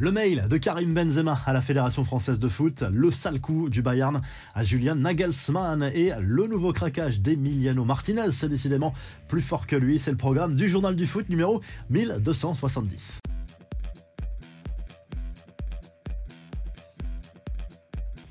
[0.00, 3.82] Le mail de Karim Benzema à la Fédération française de foot, le sale coup du
[3.82, 4.22] Bayern
[4.54, 8.30] à Julian Nagelsmann et le nouveau craquage d'Emiliano Martinez.
[8.30, 8.94] C'est décidément
[9.26, 9.98] plus fort que lui.
[9.98, 13.18] C'est le programme du journal du foot numéro 1270.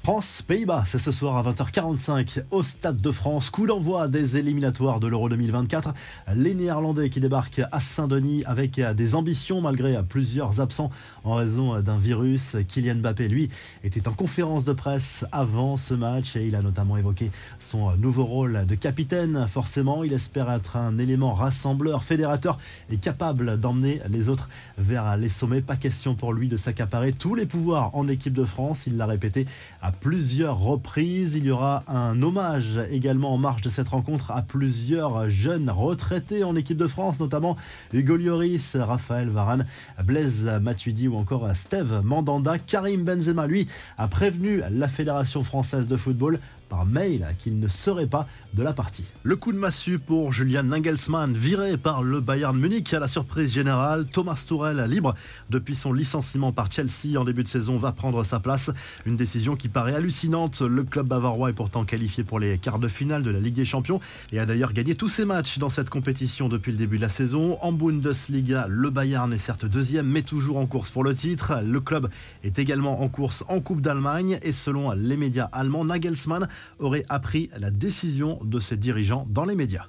[0.08, 3.50] France, Pays-Bas, c'est ce soir à 20h45 au Stade de France.
[3.50, 5.94] Coup d'envoi des éliminatoires de l'Euro 2024.
[6.34, 10.92] Les Néerlandais qui débarquent à Saint-Denis avec des ambitions malgré plusieurs absents
[11.26, 12.56] en raison d'un virus.
[12.70, 13.50] Kylian Mbappé, lui,
[13.84, 18.24] était en conférence de presse avant ce match et il a notamment évoqué son nouveau
[18.24, 19.46] rôle de capitaine.
[19.52, 24.48] Forcément, il espère être un élément rassembleur, fédérateur et capable d'emmener les autres
[24.78, 25.60] vers les sommets.
[25.60, 28.88] Pas question pour lui de s'accaparer tous les pouvoirs en équipe de France.
[28.88, 29.46] Il l'a répété
[29.82, 31.36] à plusieurs reprises.
[31.36, 36.44] Il y aura un hommage également en marge de cette rencontre à plusieurs jeunes retraités
[36.44, 37.58] en équipe de France, notamment
[37.94, 39.66] Hugo Lloris, Raphaël Varane,
[40.04, 42.58] Blaise Matuidi ou encore Steve Mandanda.
[42.60, 48.08] Karim Benzema, lui, a prévenu la Fédération française de football par mail qu'il ne serait
[48.08, 49.04] pas de la partie.
[49.24, 53.54] Le coup de massue pour Julian Nagelsmann, viré par le Bayern Munich à la surprise
[53.54, 54.06] générale.
[54.06, 55.14] Thomas Tourel, libre
[55.50, 58.72] depuis son licenciement par Chelsea en début de saison, va prendre sa place.
[59.06, 60.62] Une décision qui paraît hallucinante.
[60.62, 63.66] Le club bavarois est pourtant qualifié pour les quarts de finale de la Ligue des
[63.66, 64.00] Champions
[64.32, 67.10] et a d'ailleurs gagné tous ses matchs dans cette compétition depuis le début de la
[67.10, 67.58] saison.
[67.62, 71.54] En Bundesliga, le Bayern est certes deuxième, mais toujours en course pour le titre.
[71.66, 72.10] Le club
[72.44, 76.48] est également en course en Coupe d'Allemagne et selon les médias allemands, Nagelsmann
[76.80, 79.86] aurait appris la décision de ses dirigeants dans les médias.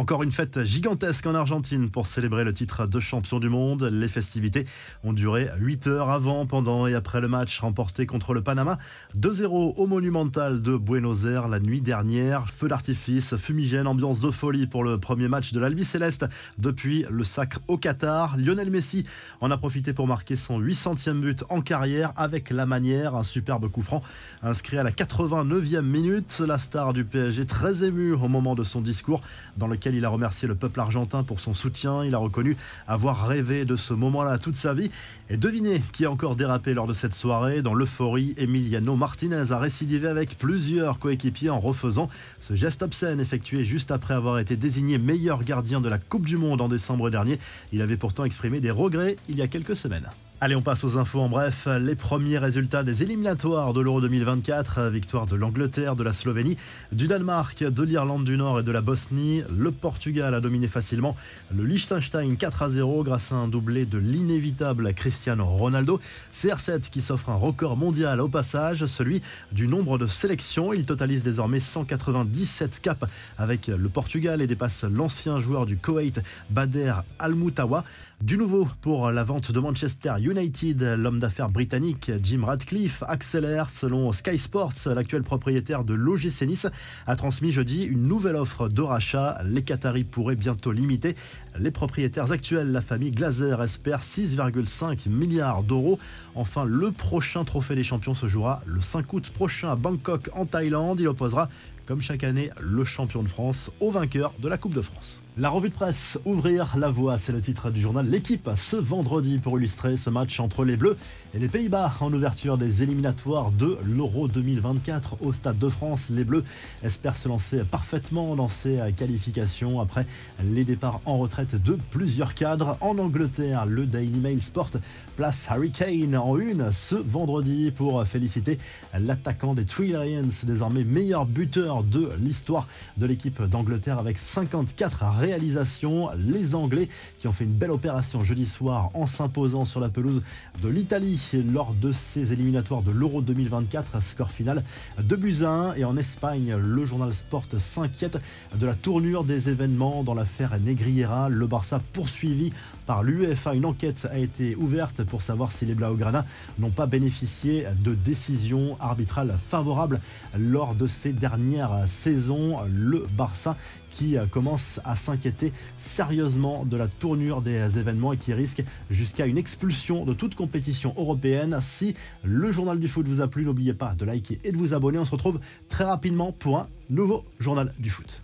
[0.00, 3.82] Encore une fête gigantesque en Argentine pour célébrer le titre de champion du monde.
[3.92, 4.64] Les festivités
[5.04, 8.78] ont duré 8 heures avant, pendant et après le match remporté contre le Panama.
[9.18, 12.48] 2-0 au Monumental de Buenos Aires la nuit dernière.
[12.48, 16.24] Feu d'artifice, fumigène, ambiance de folie pour le premier match de l'Albi Céleste
[16.56, 18.38] depuis le sacre au Qatar.
[18.38, 19.04] Lionel Messi
[19.42, 23.16] en a profité pour marquer son 800e but en carrière avec la manière.
[23.16, 24.02] Un superbe coup franc
[24.42, 26.40] inscrit à la 89e minute.
[26.46, 29.20] La star du PSG très ému au moment de son discours
[29.58, 32.04] dans lequel il a remercié le peuple argentin pour son soutien.
[32.04, 32.56] Il a reconnu
[32.86, 34.90] avoir rêvé de ce moment-là toute sa vie.
[35.28, 37.62] Et devinez qui a encore dérapé lors de cette soirée.
[37.62, 42.08] Dans l'euphorie, Emiliano Martinez a récidivé avec plusieurs coéquipiers en refaisant
[42.40, 46.36] ce geste obscène effectué juste après avoir été désigné meilleur gardien de la Coupe du
[46.36, 47.38] Monde en décembre dernier.
[47.72, 50.10] Il avait pourtant exprimé des regrets il y a quelques semaines.
[50.42, 51.68] Allez, on passe aux infos en bref.
[51.82, 54.88] Les premiers résultats des éliminatoires de l'Euro 2024.
[54.88, 56.56] Victoire de l'Angleterre, de la Slovénie,
[56.92, 59.42] du Danemark, de l'Irlande du Nord et de la Bosnie.
[59.54, 61.14] Le Portugal a dominé facilement
[61.54, 66.00] le Liechtenstein 4 à 0 grâce à un doublé de l'inévitable Cristiano Ronaldo.
[66.32, 69.20] CR7 qui s'offre un record mondial au passage, celui
[69.52, 70.72] du nombre de sélections.
[70.72, 73.04] Il totalise désormais 197 caps
[73.36, 77.84] avec le Portugal et dépasse l'ancien joueur du Koweït, Bader Al-Moutawa.
[78.22, 83.68] Du nouveau pour la vente de Manchester United United, l'homme d'affaires britannique Jim Radcliffe accélère.
[83.70, 86.66] Selon Sky Sports, l'actuel propriétaire de l'OGC Nice
[87.06, 89.40] a transmis jeudi une nouvelle offre de rachat.
[89.44, 91.16] Les Qataris pourraient bientôt limiter.
[91.58, 95.98] Les propriétaires actuels, la famille Glazer, espèrent 6,5 milliards d'euros.
[96.34, 100.46] Enfin, le prochain trophée des champions se jouera le 5 août prochain à Bangkok en
[100.46, 101.00] Thaïlande.
[101.00, 101.48] Il opposera
[101.90, 105.20] comme chaque année, le champion de France au vainqueur de la Coupe de France.
[105.38, 109.38] La revue de presse, ouvrir la voie, c'est le titre du journal L'équipe ce vendredi
[109.38, 110.96] pour illustrer ce match entre les Bleus
[111.34, 116.10] et les Pays-Bas en ouverture des éliminatoires de l'Euro 2024 au Stade de France.
[116.10, 116.44] Les Bleus
[116.82, 120.04] espèrent se lancer parfaitement dans ces qualifications après
[120.44, 122.76] les départs en retraite de plusieurs cadres.
[122.80, 124.72] En Angleterre, le Daily Mail Sport
[125.16, 128.58] place Harry Kane en une ce vendredi pour féliciter
[128.98, 136.10] l'attaquant des Three Lions, désormais meilleur buteur de l'histoire de l'équipe d'Angleterre avec 54 réalisations.
[136.16, 140.22] Les Anglais qui ont fait une belle opération jeudi soir en s'imposant sur la pelouse
[140.62, 141.20] de l'Italie
[141.52, 144.02] lors de ces éliminatoires de l'Euro 2024.
[144.02, 144.64] Score final
[144.98, 145.42] de buts
[145.76, 148.18] Et en Espagne, le journal Sport s'inquiète
[148.58, 151.28] de la tournure des événements dans l'affaire Negriera.
[151.28, 152.52] Le Barça poursuivi
[152.86, 153.54] par l'UEFA.
[153.54, 156.24] Une enquête a été ouverte pour savoir si les Blaugrana
[156.58, 160.00] n'ont pas bénéficié de décisions arbitrales favorables
[160.38, 162.60] lors de ces dernières saison.
[162.68, 163.56] Le Barça
[163.90, 169.38] qui commence à s'inquiéter sérieusement de la tournure des événements et qui risque jusqu'à une
[169.38, 171.58] expulsion de toute compétition européenne.
[171.62, 171.94] Si
[172.24, 174.98] le journal du foot vous a plu, n'oubliez pas de liker et de vous abonner.
[174.98, 178.18] On se retrouve très rapidement pour un nouveau journal du foot.